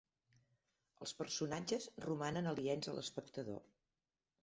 Els 1.05 1.13
personatges 1.19 1.87
romanen 2.07 2.53
aliens 2.55 2.93
a 2.93 2.99
l'espectador. 2.99 3.65